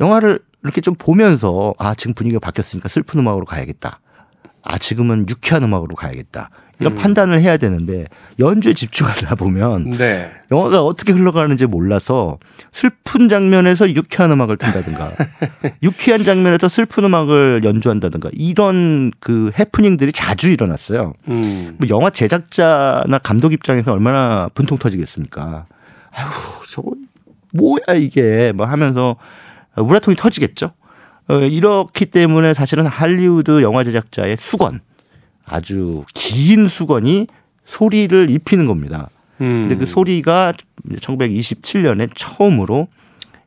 [0.00, 4.00] 영화를 이렇게 좀 보면서 아 지금 분위기가 바뀌었으니까 슬픈 음악으로 가야겠다.
[4.62, 6.50] 아 지금은 유쾌한 음악으로 가야겠다.
[6.80, 6.94] 이런 음.
[6.94, 8.06] 판단을 해야 되는데
[8.38, 10.30] 연주에 집중하다 보면 네.
[10.50, 12.38] 영화가 어떻게 흘러가는지 몰라서
[12.72, 15.12] 슬픈 장면에서 유쾌한 음악을 튼다든가
[15.82, 21.12] 유쾌한 장면에서 슬픈 음악을 연주한다든가 이런 그 해프닝들이 자주 일어났어요.
[21.28, 21.76] 음.
[21.78, 25.66] 뭐 영화 제작자나 감독 입장에서 얼마나 분통 터지겠습니까?
[26.12, 26.92] 아휴 저거
[27.52, 29.16] 뭐야 이게 뭐 하면서
[29.76, 30.72] 우라통이 터지겠죠.
[31.28, 34.80] 어, 이렇기 때문에 사실은 할리우드 영화 제작자의 수건
[35.50, 37.26] 아주 긴 수건이
[37.64, 39.10] 소리를 입히는 겁니다.
[39.40, 39.68] 음.
[39.68, 40.54] 근데 그 소리가
[40.88, 42.88] 1927년에 처음으로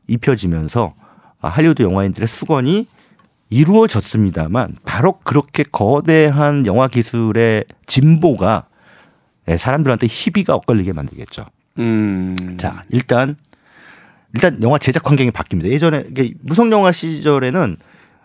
[0.07, 0.95] 입혀지면서
[1.39, 2.87] 할리우드 영화인들의 수건이
[3.49, 8.65] 이루어졌습니다만 바로 그렇게 거대한 영화 기술의 진보가
[9.57, 11.45] 사람들한테 희비가 엇갈리게 만들겠죠.
[11.79, 12.57] 음.
[12.59, 13.37] 자, 일단
[14.33, 15.65] 일단 영화 제작 환경이 바뀝니다.
[15.65, 16.03] 예전에
[16.41, 17.77] 무성 영화 시절에는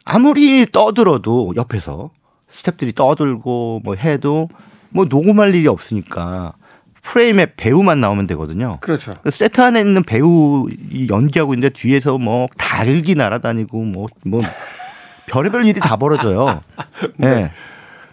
[0.04, 2.10] 아무리 떠들어도 옆에서
[2.50, 4.48] 스탭들이 떠들고 뭐 해도
[4.90, 6.54] 뭐 녹음할 일이 없으니까
[7.02, 8.78] 프레임에 배우만 나오면 되거든요.
[8.80, 9.14] 그렇죠.
[9.30, 10.68] 세트 안에 있는 배우
[11.08, 14.42] 연기하고 있는데 뒤에서 뭐 달기 날아다니고 뭐뭐 뭐
[15.26, 16.61] 별의별 일이 다 벌어져요.
[17.16, 17.34] 네.
[17.34, 17.50] 네.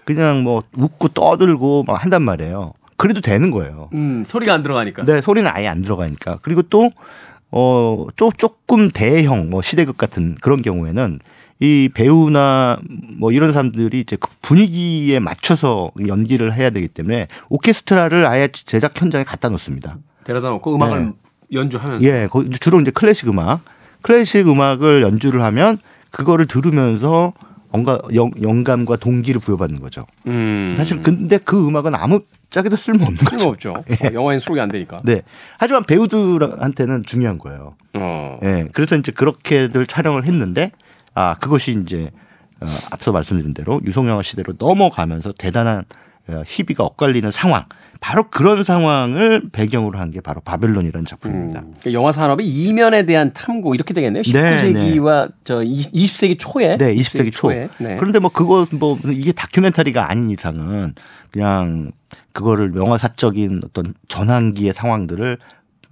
[0.05, 2.73] 그냥 뭐 웃고 떠들고 막 한단 말이에요.
[2.97, 3.89] 그래도 되는 거예요.
[3.93, 5.03] 음, 소리가 안 들어가니까.
[5.03, 6.39] 네, 소리는 아예 안 들어가니까.
[6.41, 6.91] 그리고 또
[7.51, 11.19] 어, 조, 조금 대형 뭐 시대극 같은 그런 경우에는
[11.59, 12.77] 이 배우나
[13.17, 19.23] 뭐 이런 사람들이 이제 그 분위기에 맞춰서 연기를 해야 되기 때문에 오케스트라를 아예 제작 현장에
[19.23, 19.97] 갖다 놓습니다.
[20.25, 21.11] 데려다 놓고 음악을 네.
[21.53, 22.05] 연주하면서.
[22.05, 22.27] 예,
[22.59, 23.61] 주로 이제 클래식 음악,
[24.01, 25.77] 클래식 음악을 연주를 하면
[26.11, 27.33] 그거를 들으면서
[27.73, 27.99] 영감,
[28.41, 30.05] 영감과 동기를 부여받는 거죠.
[30.27, 30.73] 음.
[30.77, 33.37] 사실 근데 그 음악은 아무 짝에도 쓸모없는 거죠.
[33.37, 33.83] 쓸모없죠.
[34.03, 34.07] 예.
[34.07, 35.01] 어, 영화엔 수록이 안 되니까.
[35.03, 35.21] 네.
[35.57, 37.75] 하지만 배우들한테는 중요한 거예요.
[37.93, 38.39] 어.
[38.43, 38.67] 예.
[38.73, 40.71] 그래서 이제 그렇게들 촬영을 했는데
[41.15, 42.11] 아 그것이 이제
[42.61, 45.83] 어, 앞서 말씀드린 대로 유성영화 시대로 넘어가면서 대단한
[46.27, 47.65] 어, 희비가 엇갈리는 상황.
[48.01, 51.61] 바로 그런 상황을 배경으로 한 게 바로 바벨론이라는 작품입니다.
[51.61, 54.21] 음, 그러니까 영화 산업의 이면에 대한 탐구 이렇게 되겠네요.
[54.21, 55.33] 19세기와 네, 네.
[55.43, 56.77] 저 20 세기 초에.
[56.77, 57.49] 네, 20세기, 20세기 초.
[57.49, 57.69] 네.
[57.79, 60.93] 그런데 뭐 그거 뭐 이게 다큐멘터리가 아닌 이상은
[61.31, 61.91] 그냥
[62.33, 65.37] 그거를 영화사적인 어떤 전환기의 상황들을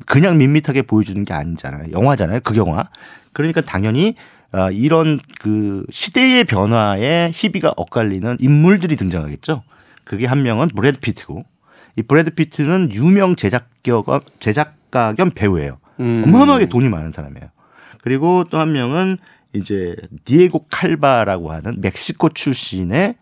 [0.05, 1.93] 그냥 밋밋하게 보여주는 게 아니잖아요.
[1.93, 2.41] 영화잖아요.
[2.41, 2.89] 극영화.
[3.31, 4.15] 그러니까 당연히
[4.54, 9.63] 아, 이런 그 시대의 변화에 희비가 엇갈리는 인물들이 등장하겠죠.
[10.04, 11.44] 그게 한 명은 브래드 피트고
[11.96, 15.80] 이 브래드 피트는 유명 제작가 제작가 겸 배우예요.
[16.00, 16.24] 음.
[16.26, 17.50] 어마어마하게 돈이 많은 사람이에요.
[18.02, 19.18] 그리고 또 한 명은
[19.54, 23.16] 이제 디에고 칼바라고 하는 멕시코 출신의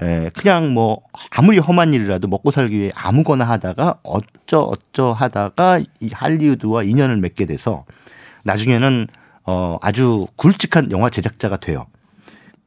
[0.00, 6.10] 에 그냥 뭐 아무리 험한 일이라도 먹고 살기 위해 아무거나 하다가 어쩌 어쩌 하다가 이
[6.12, 7.84] 할리우드와 인연을 맺게 돼서
[8.44, 9.08] 나중에는
[9.50, 11.86] 어, 아주 굵직한 영화 제작자가 돼요.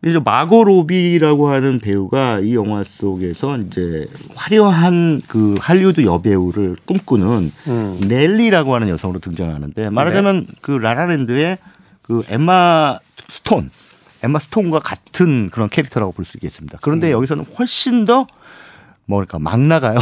[0.03, 7.99] 이제 마고 로비라고 하는 배우가 이 영화 속에서 이제 화려한 그 할리우드 여배우를 꿈꾸는 음.
[8.07, 10.53] 넬리라고 하는 여성으로 등장하는데 말하자면 네.
[10.61, 11.59] 그 라라랜드의
[12.01, 12.97] 그 엠마
[13.29, 13.69] 스톤,
[14.23, 16.79] 엠마 스톤과 같은 그런 캐릭터라고 볼 수 있겠습니다.
[16.81, 17.11] 그런데 음.
[17.11, 18.25] 여기서는 훨씬 더
[19.05, 19.99] 뭐랄까 막 나가요.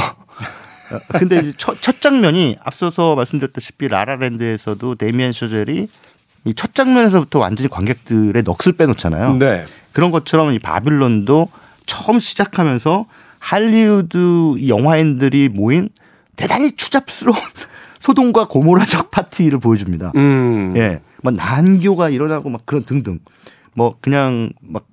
[1.19, 5.87] 근데 첫, 첫 장면이 앞서서 말씀드렸다시피 라라랜드에서도 데미안 셔젤이 이
[6.55, 9.35] 첫 장면에서부터 완전히 관객들의 넋을 빼놓잖아요.
[9.35, 9.63] 네.
[9.91, 11.49] 그런 것처럼 이 바빌론도
[11.85, 13.05] 처음 시작하면서
[13.39, 15.89] 할리우드 영화인들이 모인
[16.35, 17.37] 대단히 추잡스러운
[17.99, 20.13] 소돔과 고모라적 파티를 보여줍니다.
[20.15, 20.73] 음.
[20.77, 21.01] 예.
[21.21, 23.19] 막 난교가 일어나고 막 그런 등등.
[23.73, 24.85] 뭐 그냥 막,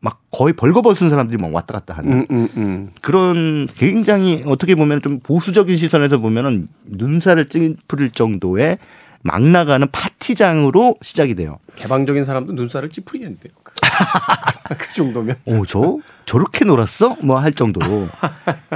[0.00, 2.90] 막 거의 벌거벗은 사람들이 막 왔다 갔다 하는 음, 음, 음.
[3.00, 8.78] 그런 굉장히 어떻게 보면 좀 보수적인 시선에서 보면은 눈살을 찌푸릴 정도의
[9.28, 11.58] 막 나가는 파티장으로 시작이 돼요.
[11.76, 13.52] 개방적인 사람도 눈살을 찌푸리겠는데요.
[14.78, 15.36] 그 정도면.
[15.44, 17.16] 오, 저 저렇게 놀았어?
[17.22, 18.08] 뭐 할 정도로.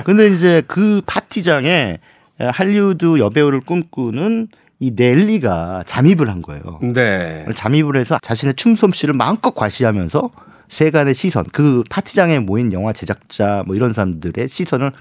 [0.05, 1.99] 근데 이제 그 파티장에
[2.39, 6.81] 할리우드 여배우를 꿈꾸는 이 넬리가 잠입을 한 거예요.
[6.83, 7.47] 네.
[7.55, 10.31] 잠입을 해서 자신의 춤 솜씨를 마음껏 과시하면서
[10.69, 14.93] 세간의 시선, 그 파티장에 모인 영화 제작자 뭐 이런 사람들의 시선을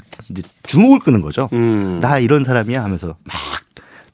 [0.63, 1.49] 주목을 끄는 거죠.
[1.53, 1.99] 음.
[2.01, 3.35] 나 이런 사람이야 하면서 막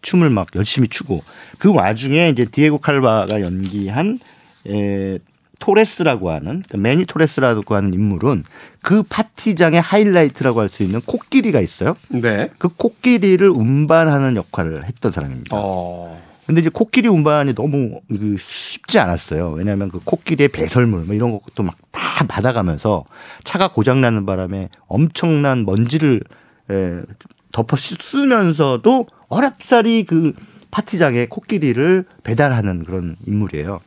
[0.07, 1.21] 춤을 막 열심히 추고
[1.59, 4.19] 그 와중에 이제 디에고 칼바가 연기한
[4.65, 5.19] 에,
[5.59, 8.43] 토레스라고 하는 그러니까 매니 토레스라고 하는 인물은
[8.81, 11.97] 그 파티장의 하이라이트라고 할 수 있는 코끼리가 있어요.
[12.09, 12.49] 네.
[12.57, 15.57] 그 코끼리를 운반하는 역할을 했던 사람입니다.
[15.59, 16.21] 어.
[16.45, 19.51] 근데 이제 코끼리 운반이 너무 그 쉽지 않았어요.
[19.51, 23.03] 왜냐하면 그 코끼리의 배설물 뭐 이런 것도 막다막 받아가면서
[23.43, 26.21] 차가 고장 나는 바람에 엄청난 먼지를
[26.69, 27.01] 에,
[27.51, 30.33] 덮어 쓰면서도 어렵사리 그
[30.71, 33.79] 파티장에 코끼리를 배달하는 그런 인물이에요.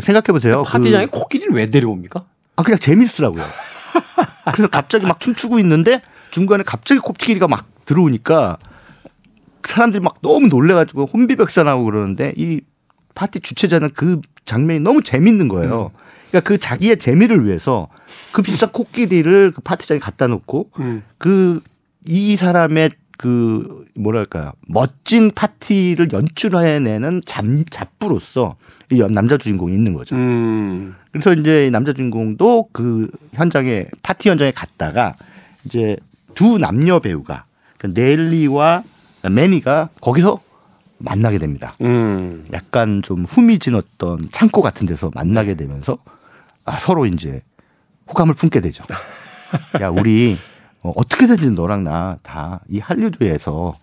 [0.00, 0.62] 생각해 보세요.
[0.62, 2.24] 그 파티장에 그, 코끼리를 왜 데려옵니까?
[2.56, 3.44] 아 그냥 재밌으라고요.
[4.52, 8.58] 그래서 갑자기 막 춤추고 있는데 중간에 갑자기 코끼리가 막 들어오니까
[9.64, 12.60] 사람들이 막 너무 놀래가지고 혼비백산하고 그러는데 이
[13.14, 15.92] 파티 주최자는 그 장면이 너무 재밌는 거예요.
[15.94, 15.98] 음.
[16.30, 17.88] 그러니까 그 자기의 재미를 위해서
[18.32, 21.02] 그 비싼 코끼리를 그 파티장에 갖다 놓고 음.
[21.18, 28.56] 그이 사람의 그 뭐랄까요 멋진 파티를 연출해내는 잡, 잡부로서
[28.90, 30.16] 이 남자 주인공이 있는 거죠.
[30.16, 30.94] 음.
[31.12, 35.14] 그래서 이제 남자 주인공도 그 현장에 파티 현장에 갔다가
[35.64, 35.96] 이제
[36.34, 37.44] 두 남녀 배우가
[37.78, 38.82] 그 넬리와
[39.30, 40.40] 매니가 거기서
[40.98, 41.74] 만나게 됩니다.
[41.80, 42.46] 음.
[42.52, 45.98] 약간 좀 후미진 어떤 창고 같은 데서 만나게 되면서
[46.64, 47.42] 아, 서로 이제
[48.08, 48.84] 호감을 품게 되죠.
[49.80, 50.38] 야, 우리
[50.82, 53.74] 어, 어떻게든지 너랑 나 다 이 한류드에서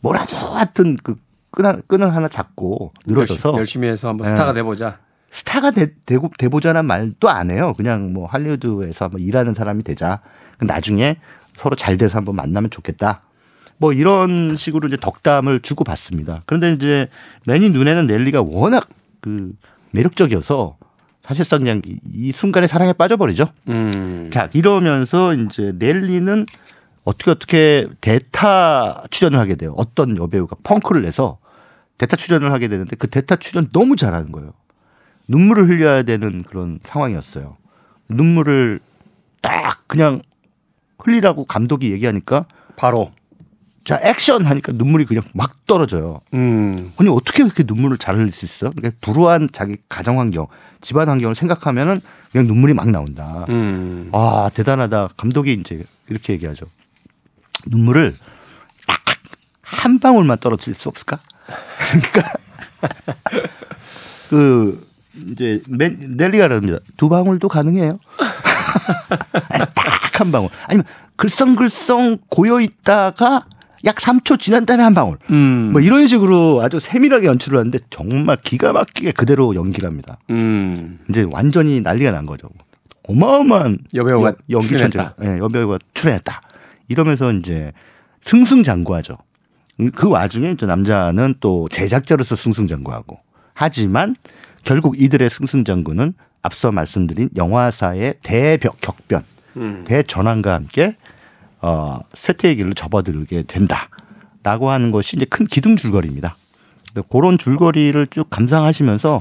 [0.00, 1.16] 뭐라도 하여튼 그
[1.50, 4.60] 끈을, 끈을 하나 잡고 늘어져서 열심히, 열심히 해서 한번 스타가 네.
[4.60, 4.98] 돼보자.
[5.30, 7.74] 스타가 되, 되고 돼보자는 말도 안 해요.
[7.76, 10.20] 그냥 뭐 할리우드에서 한번 일하는 사람이 되자.
[10.60, 11.16] 나중에
[11.56, 13.22] 서로 잘 돼서 한번 만나면 좋겠다.
[13.76, 16.42] 뭐 이런 식으로 이제 덕담을 주고 받습니다.
[16.46, 17.08] 그런데 이제
[17.46, 18.88] 매니 눈에는 넬리가 워낙
[19.20, 19.52] 그
[19.92, 20.77] 매력적이어서
[21.28, 23.48] 사실상 그냥 이 순간에 사랑에 빠져버리죠.
[23.68, 24.30] 음.
[24.32, 26.46] 자 이러면서 이제 넬리는
[27.04, 29.74] 어떻게 어떻게 대타 출연을 하게 돼요.
[29.76, 31.36] 어떤 여배우가 펑크를 내서
[31.98, 34.54] 대타 출연을 하게 되는데 그 대타 출연 너무 잘하는 거예요.
[35.28, 37.58] 눈물을 흘려야 되는 그런 상황이었어요.
[38.08, 38.80] 눈물을
[39.42, 40.22] 딱 그냥
[40.98, 43.12] 흘리라고 감독이 얘기하니까 바로
[43.88, 46.20] 자 액션 하니까 눈물이 그냥 막 떨어져요.
[46.34, 46.92] 음.
[46.98, 48.68] 아니 어떻게 그렇게 눈물을 잘 흘릴 수 있어?
[48.68, 50.46] 그러니까 불우한 자기 가정 환경,
[50.82, 53.46] 집안 환경을 생각하면은 그냥 눈물이 막 나온다.
[53.48, 54.10] 음.
[54.12, 55.08] 아 대단하다.
[55.16, 56.66] 감독이 이제 이렇게 얘기하죠.
[57.66, 58.14] 눈물을
[58.86, 59.00] 딱
[59.70, 61.18] 한 방울만 떨어뜨릴 수 없을까?
[62.10, 62.32] 그러니까
[64.28, 64.86] 그
[65.30, 66.78] 이제 넬리가 그럽니다.
[66.98, 67.98] 두 방울도 가능해요.
[69.74, 70.50] 딱 한 방울.
[70.66, 70.84] 아니면
[71.16, 73.46] 글썽글썽 고여 있다가
[73.84, 75.18] 약 3초 지난 다음에 한 방울.
[75.30, 75.70] 음.
[75.72, 80.18] 뭐 이런 식으로 아주 세밀하게 연출을 하는데 정말 기가 막히게 그대로 연기를 합니다.
[80.30, 80.98] 음.
[81.08, 82.48] 이제 완전히 난리가 난 거죠.
[83.04, 85.08] 어마어마한 여배우가 연기 천재.
[85.18, 86.42] 네, 여배우가 출연했다.
[86.88, 87.72] 이러면서 이제
[88.24, 89.16] 승승장구하죠.
[89.94, 93.18] 그 와중에 또 남자는 또 제작자로서 승승장구하고
[93.54, 94.16] 하지만
[94.64, 99.24] 결국 이들의 승승장구는 앞서 말씀드린 영화사의 대격변,
[99.56, 99.84] 음.
[99.86, 100.96] 대전환과 함께
[101.60, 106.36] 어, 쇠퇴의 길로 접어들게 된다라고 하는 것이 이제 큰 기둥 줄거리입니다.
[107.10, 109.20] 그런 줄거리를 쭉 감상하시면서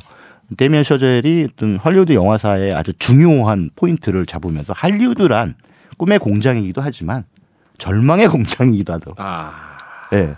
[0.56, 5.56] 데미안 셔젤이 어떤 헐리우드 영화사의 아주 중요한 포인트를 잡으면서 할리우드란
[5.98, 7.26] 꿈의 공장이기도 하지만
[7.78, 9.12] 절망의 공장이기도 하다.
[9.18, 9.78] 아.
[10.12, 10.36] 네.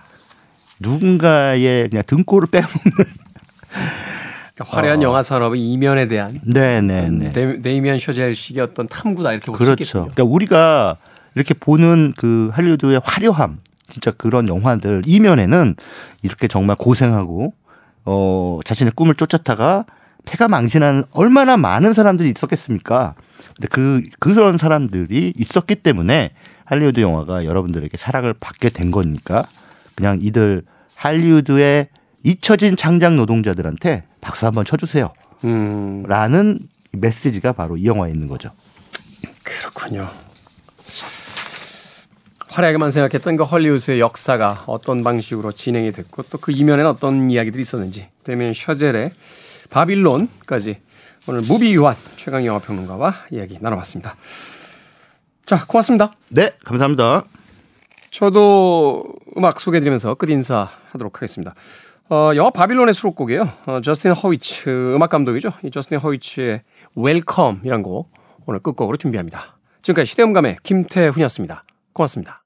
[0.80, 2.80] 누군가의 그냥 등골을 빼먹는
[4.56, 5.04] 그러니까 화려한 어.
[5.04, 9.84] 영화 산업의 이면에 대한 네네네 데, 데이미안 셔젤식의 어떤 탐구다 이렇게 볼수 그렇죠.
[9.84, 10.14] 있겠군요.
[10.16, 10.98] 그러니까 우리가
[11.36, 15.76] 이렇게 보는 그 할리우드의 화려함, 진짜 그런 영화들 이면에는
[16.22, 17.54] 이렇게 정말 고생하고
[18.06, 19.86] 어 자신의 꿈을 쫓았다가
[20.26, 23.16] 폐가 망신하는 얼마나 많은 사람들이 있었겠습니까?
[23.56, 26.32] 근데 그 그런 사람들이 있었기 때문에
[26.66, 29.48] 할리우드 영화가 여러분들에게 사랑을 받게 된 거니까
[29.96, 30.64] 그냥 이들
[30.96, 31.88] 할리우드의
[32.24, 35.12] 잊혀진 창작 노동자들한테 박수 한번 쳐주세요.
[35.46, 36.04] 음.
[36.08, 36.60] 라는
[36.92, 38.52] 메시지가 바로 이 영화에 있는 거죠.
[39.44, 40.10] 그렇군요.
[42.50, 48.08] 화려하게만 생각했던 그 헐리우드의 역사가 어떤 방식으로 진행이 됐고 또 그 이면에는 어떤 이야기들이 있었는지
[48.24, 49.12] 데미안 셔젤의
[49.70, 50.80] 바빌론까지
[51.28, 54.16] 오늘 무비 유한 최강 영화 평론가와 이야기 나눠봤습니다.
[55.46, 56.14] 자, 고맙습니다.
[56.30, 57.26] 네, 감사합니다.
[58.10, 59.04] 저도
[59.38, 61.54] 음악 소개해드리면서 끝 인사하도록 하겠습니다.
[62.10, 63.50] 어, 영화 바빌론의 수록곡이에요.
[63.68, 65.52] 어, 저스틴 허위츠 음악 감독이죠.
[65.64, 66.64] 이 저스틴 허위츠의
[66.96, 68.12] 웰컴이란 곡
[68.48, 69.58] 오늘 끝곡으로 준비합니다.
[69.84, 71.64] 지금까지 시대음감의 김태훈이었습니다.
[71.94, 72.39] 고맙습니다.